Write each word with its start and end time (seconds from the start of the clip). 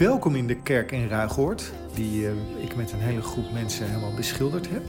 Welkom 0.00 0.34
in 0.34 0.46
de 0.46 0.56
kerk 0.56 0.92
in 0.92 1.08
Ruigoord, 1.08 1.72
die 1.94 2.22
uh, 2.22 2.30
ik 2.62 2.76
met 2.76 2.92
een 2.92 2.98
hele 2.98 3.22
groep 3.22 3.52
mensen 3.52 3.86
helemaal 3.86 4.14
beschilderd 4.14 4.68
heb. 4.68 4.82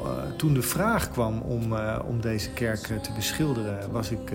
Uh, 0.00 0.32
toen 0.36 0.54
de 0.54 0.62
vraag 0.62 1.10
kwam 1.10 1.40
om, 1.40 1.72
uh, 1.72 1.98
om 2.06 2.20
deze 2.20 2.50
kerk 2.50 2.78
te 2.78 3.12
beschilderen, 3.14 3.92
was 3.92 4.10
ik 4.10 4.32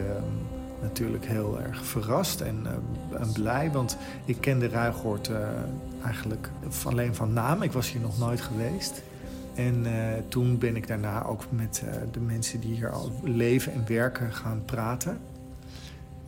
natuurlijk 0.82 1.26
heel 1.26 1.62
erg 1.62 1.86
verrast 1.86 2.42
en, 2.42 2.68
en, 3.20 3.32
blij. 3.32 3.72
Want 3.72 3.98
ik 4.26 4.38
kende 4.40 4.68
Ruigoord 4.68 5.32
eigenlijk 6.04 6.50
alleen 6.86 7.16
van 7.16 7.34
naam. 7.34 7.62
Ik 7.62 7.72
was 7.72 7.92
hier 7.92 8.02
nog 8.02 8.20
nooit 8.20 8.42
geweest. 8.42 9.04
En 9.56 9.86
toen 10.28 10.58
ben 10.58 10.76
ik 10.76 10.88
daarna 10.88 11.26
ook 11.26 11.44
met 11.50 11.84
de 12.12 12.20
mensen 12.20 12.60
die 12.60 12.74
hier 12.74 12.92
al 12.92 13.12
leven 13.24 13.74
en 13.74 13.84
werken 13.88 14.34
gaan 14.34 14.62
praten. 14.66 15.18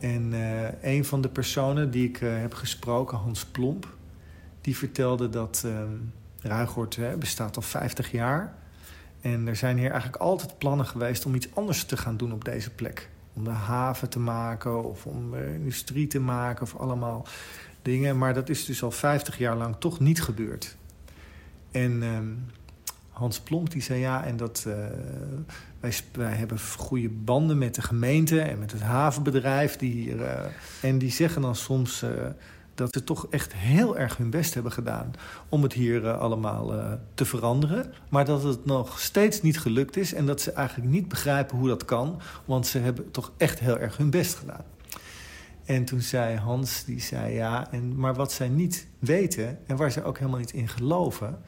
En 0.06 0.32
uh, 0.32 0.68
een 0.82 1.04
van 1.04 1.20
de 1.20 1.28
personen 1.28 1.90
die 1.90 2.08
ik 2.08 2.20
uh, 2.20 2.38
heb 2.38 2.54
gesproken, 2.54 3.18
Hans 3.18 3.44
Plomp, 3.44 3.96
die 4.60 4.76
vertelde 4.76 5.28
dat 5.28 5.66
uh, 5.66 7.12
bestaat 7.18 7.56
al 7.56 7.62
50 7.62 8.10
jaar. 8.10 8.54
En 9.20 9.46
er 9.46 9.56
zijn 9.56 9.78
hier 9.78 9.90
eigenlijk 9.90 10.22
altijd 10.22 10.58
plannen 10.58 10.86
geweest 10.86 11.26
om 11.26 11.34
iets 11.34 11.54
anders 11.54 11.84
te 11.84 11.96
gaan 11.96 12.16
doen 12.16 12.32
op 12.32 12.44
deze 12.44 12.70
plek. 12.70 13.08
Om 13.32 13.44
de 13.44 13.50
haven 13.50 14.08
te 14.08 14.18
maken 14.18 14.84
of 14.84 15.06
om 15.06 15.34
industrie 15.34 16.06
te 16.06 16.20
maken 16.20 16.62
of 16.62 16.76
allemaal 16.76 17.26
dingen. 17.82 18.18
Maar 18.18 18.34
dat 18.34 18.48
is 18.48 18.64
dus 18.64 18.82
al 18.82 18.90
50 18.90 19.38
jaar 19.38 19.56
lang 19.56 19.76
toch 19.78 20.00
niet 20.00 20.22
gebeurd. 20.22 20.76
En 21.70 22.02
ehm, 22.02 22.26
Hans 23.16 23.40
Plomp 23.40 23.70
die 23.70 23.82
zei 23.82 24.00
ja, 24.00 24.24
en 24.24 24.36
dat, 24.36 24.64
uh, 24.68 24.74
wij, 25.80 25.92
wij 26.12 26.32
hebben 26.32 26.58
goede 26.78 27.08
banden 27.08 27.58
met 27.58 27.74
de 27.74 27.82
gemeente 27.82 28.40
en 28.40 28.58
met 28.58 28.72
het 28.72 28.80
havenbedrijf. 28.80 29.76
Die 29.76 29.92
hier, 29.92 30.16
uh, 30.16 30.40
en 30.82 30.98
die 30.98 31.10
zeggen 31.10 31.42
dan 31.42 31.54
soms 31.54 32.02
uh, 32.02 32.10
dat 32.74 32.92
ze 32.92 33.04
toch 33.04 33.26
echt 33.30 33.54
heel 33.54 33.98
erg 33.98 34.16
hun 34.16 34.30
best 34.30 34.54
hebben 34.54 34.72
gedaan 34.72 35.12
om 35.48 35.62
het 35.62 35.72
hier 35.72 36.12
allemaal 36.12 36.98
te 37.14 37.24
veranderen. 37.24 37.92
Maar 38.08 38.24
dat 38.24 38.42
het 38.42 38.64
nog 38.64 39.00
steeds 39.00 39.42
niet 39.42 39.58
gelukt 39.60 39.96
is 39.96 40.14
en 40.14 40.26
dat 40.26 40.40
ze 40.40 40.52
eigenlijk 40.52 40.90
niet 40.90 41.08
begrijpen 41.08 41.58
hoe 41.58 41.68
dat 41.68 41.84
kan. 41.84 42.20
Want 42.44 42.66
ze 42.66 42.78
hebben 42.78 43.10
toch 43.10 43.32
echt 43.36 43.58
heel 43.58 43.78
erg 43.78 43.96
hun 43.96 44.10
best 44.10 44.34
gedaan. 44.34 44.64
En 45.64 45.84
toen 45.84 46.00
zei 46.00 46.36
Hans, 46.36 46.84
die 46.84 47.00
zei 47.00 47.34
ja, 47.34 47.70
en, 47.70 47.96
maar 47.96 48.14
wat 48.14 48.32
zij 48.32 48.48
niet 48.48 48.86
weten 48.98 49.58
en 49.66 49.76
waar 49.76 49.90
ze 49.90 50.04
ook 50.04 50.18
helemaal 50.18 50.40
niet 50.40 50.52
in 50.52 50.68
geloven 50.68 51.38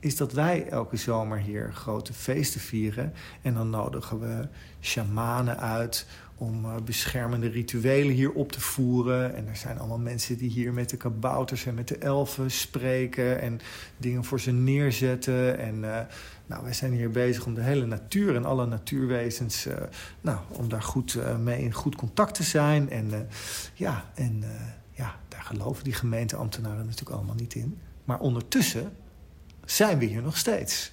is 0.00 0.16
dat 0.16 0.32
wij 0.32 0.66
elke 0.68 0.96
zomer 0.96 1.38
hier 1.38 1.72
grote 1.72 2.12
feesten 2.12 2.60
vieren. 2.60 3.12
En 3.42 3.54
dan 3.54 3.70
nodigen 3.70 4.20
we 4.20 4.48
shamanen 4.80 5.58
uit 5.58 6.06
om 6.36 6.64
uh, 6.64 6.74
beschermende 6.84 7.48
rituelen 7.48 8.14
hier 8.14 8.32
op 8.32 8.52
te 8.52 8.60
voeren. 8.60 9.34
En 9.34 9.48
er 9.48 9.56
zijn 9.56 9.78
allemaal 9.78 9.98
mensen 9.98 10.36
die 10.36 10.50
hier 10.50 10.72
met 10.72 10.90
de 10.90 10.96
kabouters 10.96 11.66
en 11.66 11.74
met 11.74 11.88
de 11.88 11.98
elfen 11.98 12.50
spreken... 12.50 13.40
en 13.40 13.60
dingen 13.96 14.24
voor 14.24 14.40
ze 14.40 14.52
neerzetten. 14.52 15.58
En 15.58 15.74
uh, 15.74 16.00
nou, 16.46 16.62
wij 16.62 16.72
zijn 16.72 16.92
hier 16.92 17.10
bezig 17.10 17.46
om 17.46 17.54
de 17.54 17.62
hele 17.62 17.86
natuur 17.86 18.36
en 18.36 18.44
alle 18.44 18.66
natuurwezens... 18.66 19.66
Uh, 19.66 19.74
nou, 20.20 20.38
om 20.48 20.68
daar 20.68 20.82
goed 20.82 21.18
mee 21.38 21.62
in 21.62 21.72
goed 21.72 21.94
contact 21.94 22.34
te 22.34 22.42
zijn. 22.42 22.90
En 22.90 23.28
ja, 23.74 24.10
en, 24.14 24.44
ja, 24.92 25.16
daar 25.28 25.42
geloven 25.42 25.84
die 25.84 25.92
gemeenteambtenaren 25.92 26.84
natuurlijk 26.84 27.16
allemaal 27.16 27.34
niet 27.34 27.54
in. 27.54 27.78
Maar 28.04 28.20
ondertussen 28.20 28.92
zijn 29.70 29.98
we 29.98 30.04
hier 30.04 30.22
nog 30.22 30.36
steeds. 30.36 30.92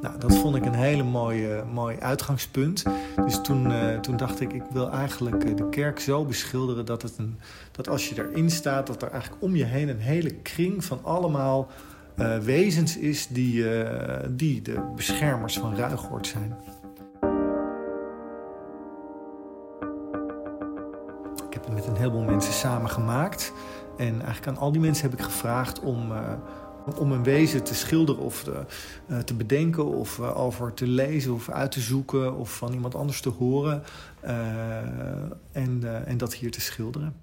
Nou, 0.00 0.18
dat 0.18 0.36
vond 0.36 0.56
ik 0.56 0.64
een 0.64 0.74
hele 0.74 1.02
mooie, 1.02 1.64
mooi 1.72 1.98
uitgangspunt. 1.98 2.84
Dus 3.16 3.40
toen, 3.42 3.70
uh, 3.70 3.98
toen 3.98 4.16
dacht 4.16 4.40
ik, 4.40 4.52
ik 4.52 4.62
wil 4.72 4.90
eigenlijk 4.90 5.44
eh, 5.44 5.56
de 5.56 5.68
kerk 5.68 6.00
zo 6.00 6.24
beschilderen 6.24 6.86
dat, 6.86 7.02
het 7.02 7.18
een, 7.18 7.38
dat 7.72 7.88
als 7.88 8.08
je 8.08 8.18
erin 8.18 8.50
staat, 8.50 8.86
dat 8.86 9.02
er 9.02 9.10
eigenlijk 9.10 9.42
om 9.42 9.56
je 9.56 9.64
heen 9.64 9.88
een 9.88 10.00
hele 10.00 10.34
kring 10.34 10.84
van 10.84 10.98
allemaal 11.02 11.70
uh, 12.18 12.38
wezens 12.38 12.96
is 12.96 13.26
die, 13.26 13.64
die 14.30 14.62
de 14.62 14.92
beschermers 14.96 15.58
van 15.58 15.76
Ruigoord 15.76 16.26
zijn. 16.26 16.56
Heleboel 22.00 22.22
mensen 22.22 22.52
samen 22.52 22.90
gemaakt. 22.90 23.52
En 23.96 24.14
eigenlijk 24.14 24.46
aan 24.46 24.56
al 24.56 24.72
die 24.72 24.80
mensen 24.80 25.10
heb 25.10 25.18
ik 25.18 25.24
gevraagd 25.24 25.80
om, 25.80 26.12
uh, 26.12 26.32
om 26.98 27.12
een 27.12 27.22
wezen 27.22 27.62
te 27.62 27.74
schilderen 27.74 28.22
of 28.22 28.42
te, 28.42 28.64
uh, 29.10 29.18
te 29.18 29.34
bedenken 29.34 29.86
of 29.86 30.20
over 30.20 30.74
te 30.74 30.86
lezen 30.86 31.34
of 31.34 31.50
uit 31.50 31.72
te 31.72 31.80
zoeken 31.80 32.36
of 32.36 32.56
van 32.56 32.72
iemand 32.72 32.94
anders 32.94 33.20
te 33.20 33.28
horen 33.28 33.82
en, 35.52 36.06
en 36.06 36.16
dat 36.16 36.34
hier 36.34 36.50
te 36.50 36.60
schilderen. 36.60 37.14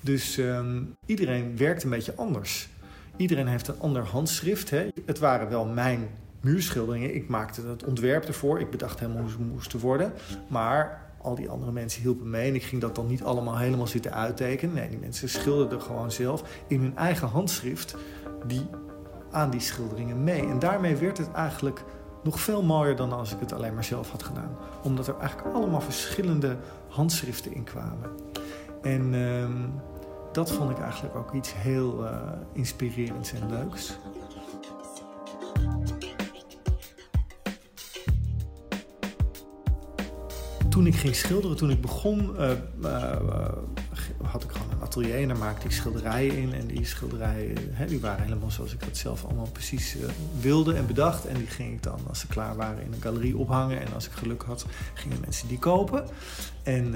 Dus 0.00 0.36
um, 0.36 0.96
iedereen 1.06 1.56
werkt 1.56 1.82
een 1.82 1.90
beetje 1.90 2.14
anders. 2.14 2.68
Iedereen 3.16 3.46
heeft 3.46 3.68
een 3.68 3.80
ander 3.80 4.02
handschrift. 4.02 4.70
Hè. 4.70 4.88
Het 5.06 5.18
waren 5.18 5.48
wel 5.48 5.64
mijn 5.64 6.08
muurschilderingen. 6.40 7.14
Ik 7.14 7.28
maakte 7.28 7.66
het 7.66 7.84
ontwerp 7.84 8.24
ervoor. 8.24 8.60
Ik 8.60 8.70
bedacht 8.70 9.00
helemaal 9.00 9.22
hoe 9.22 9.30
ze 9.30 9.38
moesten 9.38 9.80
worden. 9.80 10.12
Maar 10.48 11.05
al 11.22 11.34
die 11.34 11.48
andere 11.48 11.72
mensen 11.72 12.02
hielpen 12.02 12.30
mee. 12.30 12.48
En 12.48 12.54
ik 12.54 12.62
ging 12.62 12.80
dat 12.80 12.94
dan 12.94 13.06
niet 13.06 13.22
allemaal 13.22 13.58
helemaal 13.58 13.86
zitten 13.86 14.12
uittekenen. 14.12 14.74
Nee, 14.74 14.88
die 14.88 14.98
mensen 14.98 15.28
schilderden 15.28 15.82
gewoon 15.82 16.10
zelf 16.10 16.42
in 16.66 16.80
hun 16.80 16.96
eigen 16.96 17.28
handschrift 17.28 17.96
die, 18.46 18.66
aan 19.30 19.50
die 19.50 19.60
schilderingen 19.60 20.24
mee. 20.24 20.48
En 20.48 20.58
daarmee 20.58 20.96
werd 20.96 21.18
het 21.18 21.32
eigenlijk 21.32 21.84
nog 22.22 22.40
veel 22.40 22.62
mooier 22.62 22.96
dan 22.96 23.12
als 23.12 23.32
ik 23.32 23.40
het 23.40 23.52
alleen 23.52 23.74
maar 23.74 23.84
zelf 23.84 24.10
had 24.10 24.22
gedaan. 24.22 24.56
Omdat 24.82 25.08
er 25.08 25.18
eigenlijk 25.18 25.54
allemaal 25.54 25.80
verschillende 25.80 26.56
handschriften 26.88 27.54
in 27.54 27.64
kwamen. 27.64 28.10
En 28.82 29.12
uh, 29.12 29.48
dat 30.32 30.52
vond 30.52 30.70
ik 30.70 30.78
eigenlijk 30.78 31.16
ook 31.16 31.32
iets 31.32 31.54
heel 31.54 32.04
uh, 32.04 32.10
inspirerends 32.52 33.32
en 33.32 33.48
leuks. 33.50 33.98
Toen 40.76 40.86
ik 40.86 40.94
ging 40.94 41.14
schilderen, 41.14 41.56
toen 41.56 41.70
ik 41.70 41.80
begon, 41.80 42.30
uh, 42.38 42.50
uh, 42.82 43.12
had 44.22 44.42
ik 44.42 44.50
gewoon 44.50 44.70
een 44.70 44.80
atelier 44.82 45.14
en 45.14 45.28
daar 45.28 45.36
maakte 45.36 45.66
ik 45.66 45.72
schilderijen 45.72 46.36
in. 46.36 46.52
En 46.52 46.66
die 46.66 46.84
schilderijen 46.84 47.56
hè, 47.72 47.86
die 47.86 48.00
waren 48.00 48.22
helemaal 48.22 48.50
zoals 48.50 48.72
ik 48.72 48.84
dat 48.84 48.96
zelf 48.96 49.24
allemaal 49.24 49.48
precies 49.52 49.96
wilde 50.40 50.74
en 50.74 50.86
bedacht. 50.86 51.26
En 51.26 51.34
die 51.34 51.46
ging 51.46 51.72
ik 51.72 51.82
dan, 51.82 51.98
als 52.08 52.20
ze 52.20 52.26
klaar 52.26 52.56
waren, 52.56 52.84
in 52.84 52.92
een 52.92 53.00
galerie 53.00 53.36
ophangen. 53.36 53.80
En 53.80 53.94
als 53.94 54.06
ik 54.06 54.12
geluk 54.12 54.42
had, 54.42 54.66
gingen 54.94 55.20
mensen 55.20 55.48
die 55.48 55.58
kopen. 55.58 56.04
En, 56.62 56.90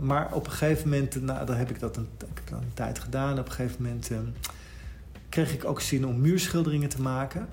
maar 0.00 0.32
op 0.32 0.46
een 0.46 0.52
gegeven 0.52 0.88
moment, 0.88 1.22
nou, 1.22 1.46
dan 1.46 1.56
heb 1.56 1.70
ik 1.70 1.80
dat 1.80 1.96
een, 1.96 2.08
ik 2.18 2.26
heb 2.34 2.48
dat 2.48 2.60
een 2.60 2.74
tijd 2.74 2.98
gedaan. 2.98 3.38
Op 3.38 3.46
een 3.46 3.52
gegeven 3.52 3.82
moment 3.82 4.10
kreeg 5.28 5.52
ik 5.52 5.64
ook 5.64 5.80
zin 5.80 6.06
om 6.06 6.20
muurschilderingen 6.20 6.88
te 6.88 7.02
maken. 7.02 7.48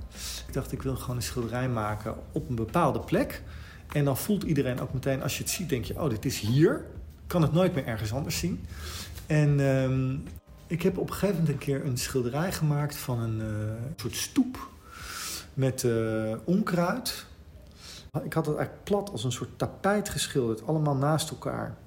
Ik 0.48 0.54
dacht, 0.54 0.72
ik 0.72 0.81
wil 0.81 0.96
gewoon 0.96 1.16
een 1.16 1.22
schilderij 1.22 1.70
maken 1.70 2.16
op 2.31 2.50
een 2.50 2.56
bepaalde 2.56 3.00
plek. 3.00 3.44
En 3.88 4.06
dan 4.06 4.18
voelt 4.18 4.44
iedereen 4.44 4.80
ook 4.80 4.94
meteen, 4.94 5.24
als 5.24 5.38
je 5.38 5.44
het 5.44 5.51
ziet, 5.51 5.69
denk 5.69 5.86
je: 5.86 6.01
oh, 6.01 6.10
dit 6.10 6.25
is 6.25 6.39
hier. 6.39 6.86
Kan 7.28 7.42
het 7.42 7.54
nooit 7.54 7.75
meer 7.75 7.86
ergens 7.86 8.13
anders 8.13 8.39
zien. 8.39 8.66
En 9.25 9.60
um, 9.60 10.24
ik 10.68 10.81
heb 10.81 10.98
op 10.98 11.07
een 11.07 11.13
gegeven 11.13 11.36
moment 11.36 11.54
een 11.54 11.60
keer 11.60 11.86
een 11.86 11.98
schilderij 11.98 12.51
gemaakt 12.51 12.95
van 12.95 13.19
een 13.19 13.39
uh, 13.39 13.72
soort 13.95 14.16
stoep 14.16 14.69
met 15.54 15.84
uh, 15.84 16.36
onkruid. 16.44 17.25
Ik 18.24 18.34
had 18.34 18.45
het 18.45 18.56
eigenlijk 18.56 18.84
plat 18.84 19.12
als 19.12 19.24
een 19.24 19.31
soort 19.31 19.57
tapijt 19.57 20.10
geschilderd, 20.10 20.68
allemaal 20.68 20.95
naast 20.95 21.30
elkaar. 21.30 21.78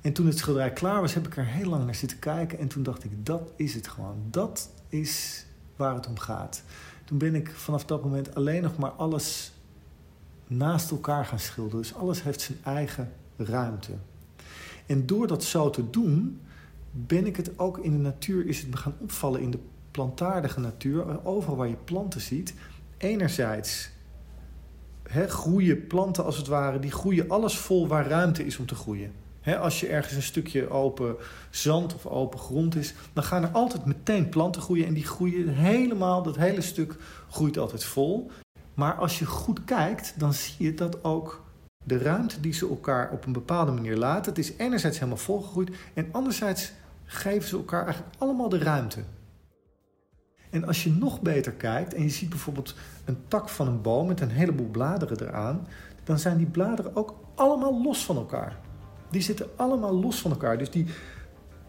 En 0.00 0.12
toen 0.12 0.26
het 0.26 0.38
schilderij 0.38 0.72
klaar 0.72 1.00
was, 1.00 1.14
heb 1.14 1.26
ik 1.26 1.36
er 1.36 1.46
heel 1.46 1.68
lang 1.68 1.84
naar 1.84 1.94
zitten 1.94 2.18
kijken. 2.18 2.58
En 2.58 2.68
toen 2.68 2.82
dacht 2.82 3.04
ik, 3.04 3.26
dat 3.26 3.50
is 3.56 3.74
het 3.74 3.88
gewoon. 3.88 4.22
Dat 4.30 4.68
is 4.88 5.44
waar 5.76 5.94
het 5.94 6.06
om 6.06 6.18
gaat. 6.18 6.62
Toen 7.04 7.18
ben 7.18 7.34
ik 7.34 7.50
vanaf 7.50 7.84
dat 7.84 8.02
moment 8.02 8.34
alleen 8.34 8.62
nog 8.62 8.76
maar 8.76 8.90
alles 8.90 9.52
naast 10.46 10.90
elkaar 10.90 11.24
gaan 11.24 11.38
schilderen. 11.38 11.80
Dus 11.80 11.94
alles 11.94 12.22
heeft 12.22 12.40
zijn 12.40 12.58
eigen 12.64 13.12
ruimte. 13.36 13.92
En 14.86 15.06
door 15.06 15.26
dat 15.26 15.44
zo 15.44 15.70
te 15.70 15.90
doen, 15.90 16.40
ben 16.90 17.26
ik 17.26 17.36
het 17.36 17.58
ook 17.58 17.78
in 17.78 17.92
de 17.92 17.98
natuur, 17.98 18.46
is 18.46 18.60
het 18.60 18.70
me 18.70 18.76
gaan 18.76 18.96
opvallen 18.98 19.40
in 19.40 19.50
de 19.50 19.58
plantaardige 19.90 20.60
natuur, 20.60 21.24
overal 21.24 21.56
waar 21.56 21.68
je 21.68 21.76
planten 21.84 22.20
ziet. 22.20 22.54
Enerzijds 22.98 23.92
he, 25.08 25.28
groeien 25.28 25.86
planten 25.86 26.24
als 26.24 26.36
het 26.36 26.46
ware, 26.46 26.78
die 26.78 26.90
groeien 26.90 27.28
alles 27.28 27.58
vol 27.58 27.88
waar 27.88 28.06
ruimte 28.06 28.46
is 28.46 28.58
om 28.58 28.66
te 28.66 28.74
groeien. 28.74 29.12
als 29.60 29.80
je 29.80 29.86
ergens 29.86 30.14
een 30.14 30.22
stukje 30.22 30.70
open 30.70 31.16
zand 31.50 31.94
of 31.94 32.06
open 32.06 32.38
grond 32.38 32.76
is, 32.76 32.94
dan 33.12 33.24
gaan 33.24 33.42
er 33.42 33.50
altijd 33.50 33.84
meteen 33.84 34.28
planten 34.28 34.62
groeien. 34.62 34.86
En 34.86 34.94
die 34.94 35.06
groeien 35.06 35.48
helemaal, 35.48 36.22
dat 36.22 36.36
hele 36.36 36.60
stuk 36.60 36.96
groeit 37.30 37.58
altijd 37.58 37.84
vol. 37.84 38.30
Maar 38.74 38.94
als 38.94 39.18
je 39.18 39.26
goed 39.26 39.64
kijkt, 39.64 40.14
dan 40.16 40.32
zie 40.32 40.66
je 40.66 40.74
dat 40.74 41.04
ook 41.04 41.44
de 41.84 41.98
ruimte 41.98 42.40
die 42.40 42.52
ze 42.52 42.68
elkaar 42.68 43.10
op 43.10 43.26
een 43.26 43.32
bepaalde 43.32 43.72
manier 43.72 43.96
laten. 43.96 44.32
Het 44.32 44.38
is 44.38 44.56
enerzijds 44.56 44.98
helemaal 44.98 45.18
volgegroeid 45.18 45.76
en 45.94 46.08
anderzijds 46.12 46.72
geven 47.04 47.48
ze 47.48 47.56
elkaar 47.56 47.84
eigenlijk 47.84 48.14
allemaal 48.18 48.48
de 48.48 48.58
ruimte. 48.58 49.00
En 50.50 50.64
als 50.64 50.84
je 50.84 50.90
nog 50.90 51.20
beter 51.20 51.52
kijkt 51.52 51.94
en 51.94 52.02
je 52.02 52.08
ziet 52.08 52.28
bijvoorbeeld 52.28 52.74
een 53.04 53.18
tak 53.28 53.48
van 53.48 53.66
een 53.66 53.82
boom 53.82 54.06
met 54.06 54.20
een 54.20 54.30
heleboel 54.30 54.68
bladeren 54.68 55.20
eraan, 55.20 55.66
dan 56.04 56.18
zijn 56.18 56.36
die 56.36 56.46
bladeren 56.46 56.96
ook 56.96 57.14
allemaal 57.34 57.82
los 57.82 58.04
van 58.04 58.16
elkaar. 58.16 58.58
Die 59.10 59.22
zitten 59.22 59.48
allemaal 59.56 60.00
los 60.00 60.20
van 60.20 60.30
elkaar. 60.30 60.58
Dus 60.58 60.70
die 60.70 60.86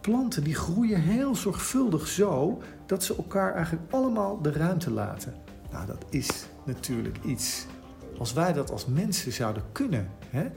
planten 0.01 0.43
die 0.43 0.55
groeien 0.55 1.01
heel 1.01 1.35
zorgvuldig 1.35 2.07
zo 2.07 2.61
dat 2.85 3.03
ze 3.03 3.15
elkaar 3.15 3.53
eigenlijk 3.53 3.93
allemaal 3.93 4.41
de 4.41 4.51
ruimte 4.51 4.91
laten. 4.91 5.33
Nou, 5.71 5.85
dat 5.85 6.05
is 6.09 6.47
natuurlijk 6.65 7.17
iets. 7.23 7.65
Als 8.17 8.33
wij 8.33 8.53
dat 8.53 8.71
als 8.71 8.85
mensen 8.85 9.31
zouden 9.31 9.63
kunnen, 9.71 10.09
hè? 10.29 10.47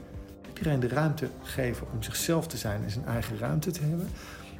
iedereen 0.57 0.79
de 0.79 0.87
ruimte 0.87 1.29
geven 1.41 1.87
om 1.93 2.03
zichzelf 2.03 2.47
te 2.47 2.57
zijn 2.57 2.83
en 2.83 2.91
zijn 2.91 3.05
eigen 3.05 3.37
ruimte 3.37 3.71
te 3.71 3.81
hebben, 3.81 4.09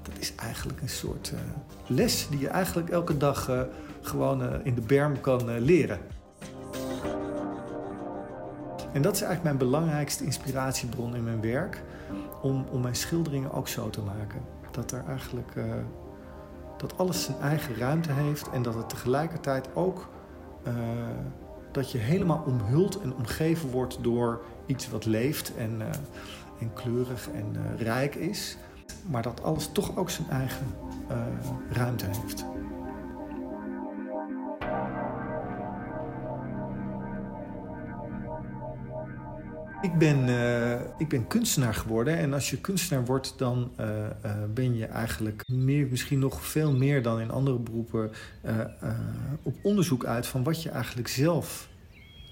dat 0.01 0.13
is 0.19 0.36
eigenlijk 0.36 0.81
een 0.81 0.90
soort 0.90 1.31
uh, 1.34 1.40
les 1.88 2.28
die 2.30 2.40
je 2.40 2.48
eigenlijk 2.48 2.90
elke 2.90 3.18
dag 3.18 3.50
uh, 3.50 3.62
gewoon 4.01 4.44
uh, 4.44 4.54
in 4.63 4.75
de 4.75 4.81
berm 4.81 5.22
kan 5.22 5.60
leren. 5.60 6.00
En 8.94 9.02
dat 9.02 9.13
is 9.13 9.22
eigenlijk 9.22 9.44
mijn 9.44 9.57
belangrijkste 9.57 10.24
inspiratiebron 10.24 11.16
in 11.16 11.24
mijn 11.24 11.42
werk, 11.42 11.81
om, 12.42 12.66
om 12.72 12.81
mijn 12.81 12.95
schilderingen 12.95 13.52
ook 13.52 13.68
zo 13.68 13.90
te 13.90 14.02
maken. 14.02 14.42
Dat 14.72 14.92
er 14.92 15.04
eigenlijk 15.07 15.54
dat 16.78 16.98
alles 16.98 17.24
zijn 17.24 17.38
eigen 17.40 17.75
ruimte 17.75 18.12
heeft 18.12 18.50
en 18.50 18.62
dat 18.62 18.75
het 18.75 18.90
tegelijkertijd 18.90 19.69
ook 19.74 20.10
dat 21.71 21.91
je 21.91 21.97
helemaal 21.97 22.44
omhuld 22.45 23.01
en 23.01 23.15
omgeven 23.15 23.69
wordt 23.69 24.03
door 24.03 24.41
iets 24.65 24.89
wat 24.89 25.06
leeft 25.06 25.56
en, 25.56 25.81
en 26.59 26.73
kleurig 26.73 27.29
en 27.33 27.77
rijk 27.77 28.15
is 28.15 28.57
maar 29.06 29.21
dat 29.21 29.44
alles 29.44 29.69
toch 29.71 29.97
ook 29.97 30.09
zijn 30.09 30.29
eigen 30.29 30.67
ruimte 31.71 32.06
heeft. 32.06 32.45
Ik 39.81 39.98
ben, 39.98 40.28
uh, 40.28 40.74
ik 40.98 41.08
ben 41.08 41.28
kunstenaar 41.28 41.74
geworden 41.74 42.18
en 42.18 42.34
als 42.34 42.50
je 42.50 42.58
kunstenaar 42.58 43.06
wordt, 43.06 43.34
dan 43.38 43.72
uh, 43.80 44.08
ben 44.54 44.76
je 44.76 44.86
eigenlijk 44.86 45.44
meer, 45.48 45.88
misschien 45.88 46.20
nog 46.20 46.46
veel 46.46 46.74
meer 46.74 47.04
dan 47.04 47.20
in 47.20 47.31
andere 47.31 47.60
beroepen 47.60 48.12
op 49.44 49.56
onderzoek 49.62 50.06
uit 50.06 50.28
van 50.28 50.44
wat 50.44 50.64
je 50.64 50.70
eigenlijk 50.70 51.08
zelf 51.08 51.70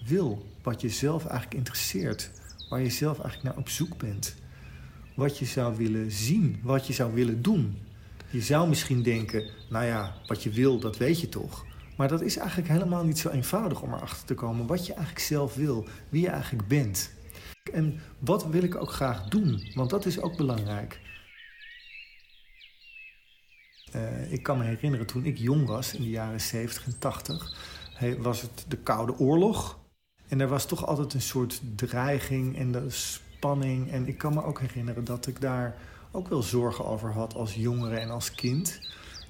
wil, 0.06 0.46
wat 0.64 0.82
je 0.82 0.90
zelf 0.90 1.26
eigenlijk 1.26 1.58
interesseert, 1.58 2.32
waar 2.70 2.82
je 2.82 2.90
zelf 2.90 3.20
eigenlijk 3.20 3.44
naar 3.44 3.64
op 3.64 3.70
zoek 3.70 3.98
bent 3.98 4.36
wat 5.18 5.38
je 5.38 5.46
zou 5.46 5.76
willen 5.76 6.12
zien, 6.12 6.60
wat 6.64 6.88
je 6.88 6.94
zou 6.94 7.14
willen 7.14 7.42
doen. 7.42 7.78
Je 8.30 8.42
zou 8.42 8.70
misschien 8.70 9.04
denken, 9.04 9.44
nou 9.70 9.86
ja, 9.86 10.14
wat 10.28 10.44
je 10.44 10.50
wil, 10.50 10.80
dat 10.80 10.98
weet 10.98 11.22
je 11.22 11.30
toch. 11.30 11.66
Maar 11.96 12.08
dat 12.08 12.22
is 12.22 12.38
eigenlijk 12.38 12.70
helemaal 12.70 13.04
niet 13.04 13.20
zo 13.20 13.30
eenvoudig 13.30 13.82
om 13.82 13.94
erachter 13.94 14.26
te 14.26 14.34
komen 14.34 14.68
wat 14.68 14.86
je 14.86 14.94
eigenlijk 14.94 15.26
zelf 15.26 15.56
wil, 15.56 15.88
wie 16.10 16.22
je 16.22 16.30
eigenlijk 16.30 16.68
bent. 16.68 17.12
En 17.68 18.00
wat 18.20 18.46
wil 18.46 18.64
ik 18.64 18.76
ook 18.76 18.92
graag 18.92 19.24
doen, 19.24 19.72
want 19.74 19.90
dat 19.90 20.06
is 20.06 20.22
ook 20.22 20.38
belangrijk. 20.38 21.00
Uh, 23.96 24.32
ik 24.32 24.44
kan 24.44 24.58
me 24.58 24.64
herinneren 24.64 25.06
toen 25.06 25.26
ik 25.26 25.38
jong 25.38 25.68
was, 25.68 25.94
in 25.94 26.02
de 26.02 26.10
jaren 26.10 26.42
70 26.42 26.86
en 26.86 27.00
80, 27.00 27.56
was 28.20 28.42
het 28.42 28.66
de 28.68 28.78
Koude 28.78 29.18
Oorlog. 29.18 29.78
En 30.28 30.42
er 30.42 30.48
was 30.48 30.66
toch 30.66 30.86
altijd 30.86 31.14
een 31.14 31.22
soort 31.22 31.62
dreiging 31.76 32.58
en 32.58 32.72
de 32.72 32.90
spanning. 32.90 33.92
En 33.92 34.08
ik 34.08 34.18
kan 34.18 34.34
me 34.34 34.44
ook 34.44 34.60
herinneren 34.60 35.04
dat 35.04 35.28
ik 35.28 35.42
daar 35.42 35.76
ook 36.12 36.28
wel 36.28 36.42
zorgen 36.42 36.86
over 36.86 37.12
had 37.12 37.36
als 37.36 37.56
jongere 37.56 37.98
en 37.98 38.10
als 38.10 38.32
kind. 38.32 38.80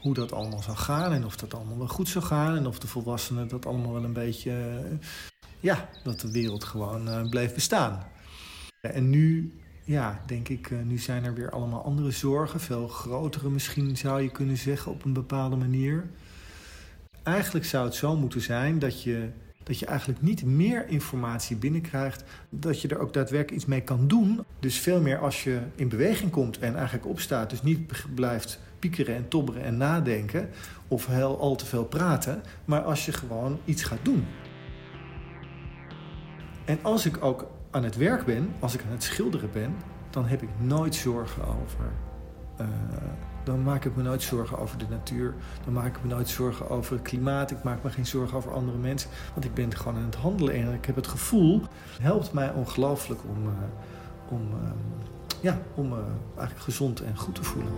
Hoe 0.01 0.13
dat 0.13 0.31
allemaal 0.31 0.61
zou 0.61 0.77
gaan 0.77 1.11
en 1.11 1.25
of 1.25 1.35
dat 1.35 1.53
allemaal 1.53 1.77
wel 1.77 1.87
goed 1.87 2.09
zou 2.09 2.25
gaan. 2.25 2.55
En 2.55 2.67
of 2.67 2.79
de 2.79 2.87
volwassenen 2.87 3.47
dat 3.47 3.65
allemaal 3.65 3.93
wel 3.93 4.03
een 4.03 4.13
beetje... 4.13 4.51
Eh, 4.51 5.07
ja, 5.59 5.89
dat 6.03 6.19
de 6.19 6.31
wereld 6.31 6.63
gewoon 6.63 7.07
uh, 7.07 7.29
bleef 7.29 7.53
bestaan. 7.53 8.05
En 8.93 9.09
nu, 9.09 9.53
ja, 9.83 10.21
denk 10.25 10.49
ik, 10.49 10.69
uh, 10.69 10.79
nu 10.81 10.97
zijn 10.97 11.23
er 11.23 11.33
weer 11.33 11.49
allemaal 11.49 11.83
andere 11.83 12.11
zorgen. 12.11 12.59
Veel 12.59 12.87
grotere 12.87 13.49
misschien 13.49 13.97
zou 13.97 14.21
je 14.21 14.31
kunnen 14.31 14.57
zeggen 14.57 14.91
op 14.91 15.05
een 15.05 15.13
bepaalde 15.13 15.55
manier. 15.55 16.03
Eigenlijk 17.23 17.65
zou 17.65 17.85
het 17.85 17.95
zo 17.95 18.15
moeten 18.15 18.41
zijn 18.41 18.79
dat 18.79 19.03
je 19.03 19.29
dat 19.67 19.79
je 19.79 19.85
eigenlijk 19.85 20.21
niet 20.21 20.43
meer 20.43 20.87
informatie 20.87 21.55
binnenkrijgt, 21.55 22.23
dat 22.49 22.81
je 22.81 22.87
er 22.87 22.99
ook 22.99 23.13
daadwerkelijk 23.13 23.61
iets 23.61 23.65
mee 23.65 23.81
kan 23.81 24.07
doen. 24.07 24.43
Dus 24.59 24.79
veel 24.79 25.01
meer 25.01 25.19
als 25.19 25.43
je 25.43 25.59
in 25.75 25.89
beweging 25.89 26.31
komt 26.31 26.59
en 26.59 26.75
eigenlijk 26.75 27.07
opstaat, 27.07 27.49
dus 27.49 27.61
niet 27.61 28.05
blijft 28.15 28.59
piekeren 28.79 29.15
en 29.15 29.27
tobberen 29.27 29.63
en 29.63 29.77
nadenken 29.77 30.49
of 30.87 31.05
heel 31.05 31.39
al 31.39 31.55
te 31.55 31.65
veel 31.65 31.85
praten, 31.85 32.41
maar 32.65 32.81
als 32.81 33.05
je 33.05 33.11
gewoon 33.11 33.59
iets 33.65 33.83
gaat 33.83 33.99
doen. 34.05 34.25
En 36.65 36.79
als 36.81 37.05
ik 37.05 37.23
ook 37.23 37.47
aan 37.77 37.83
het 37.83 37.95
werk 37.95 38.25
ben, 38.25 38.53
als 38.59 38.73
ik 38.73 38.81
aan 38.85 38.91
het 38.91 39.03
schilderen 39.03 39.49
ben, 39.53 39.75
dan 40.09 40.25
heb 40.25 40.41
ik 40.41 40.49
nooit 40.57 40.95
zorgen 40.95 41.43
over. 41.43 41.85
Uh, 42.61 42.67
dan 43.43 43.63
maak 43.63 43.85
ik 43.85 43.95
me 43.95 44.03
nooit 44.03 44.21
zorgen 44.21 44.57
over 44.57 44.77
de 44.77 44.85
natuur. 44.89 45.33
Dan 45.63 45.73
maak 45.73 45.95
ik 45.95 46.03
me 46.03 46.09
nooit 46.09 46.29
zorgen 46.29 46.69
over 46.69 46.93
het 46.93 47.01
klimaat. 47.01 47.51
Ik 47.51 47.63
maak 47.63 47.83
me 47.83 47.89
geen 47.89 48.05
zorgen 48.05 48.37
over 48.37 48.53
andere 48.53 48.77
mensen. 48.77 49.09
Want 49.33 49.45
ik 49.45 49.53
ben 49.53 49.75
gewoon 49.75 49.97
aan 49.97 50.05
het 50.05 50.15
handelen 50.15 50.53
en 50.53 50.73
ik 50.73 50.85
heb 50.85 50.95
het 50.95 51.07
gevoel. 51.07 51.61
Het 51.61 52.01
helpt 52.01 52.33
mij 52.33 52.51
ongelooflijk 52.51 53.21
om, 53.23 53.45
uh, 53.45 53.51
om, 54.29 54.41
uh, 54.41 54.69
ja, 55.41 55.57
om 55.73 55.93
eigenlijk 56.35 56.59
gezond 56.59 57.01
en 57.01 57.17
goed 57.17 57.35
te 57.35 57.43
voelen. 57.43 57.71